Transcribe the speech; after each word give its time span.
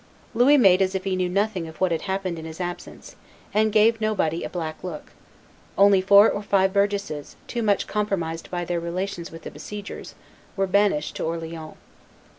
Louis 0.33 0.57
made 0.57 0.81
as 0.81 0.95
if 0.95 1.03
he 1.03 1.15
knew 1.15 1.29
nothing 1.29 1.67
of 1.67 1.79
what 1.79 1.91
had 1.91 2.01
happened 2.09 2.39
in 2.39 2.45
his 2.45 2.59
absence, 2.59 3.15
and 3.53 3.71
gave 3.71 4.01
nobody 4.01 4.43
a 4.43 4.49
black 4.49 4.83
look; 4.83 5.11
only 5.77 6.01
four 6.01 6.27
or 6.27 6.41
five 6.41 6.73
burgesses, 6.73 7.35
too 7.45 7.61
much 7.61 7.85
compromised 7.85 8.49
by 8.49 8.65
their 8.65 8.79
relations 8.79 9.29
with 9.29 9.43
the 9.43 9.51
besiegers, 9.51 10.15
were 10.57 10.65
banished 10.65 11.17
to 11.17 11.23
Orleans. 11.23 11.75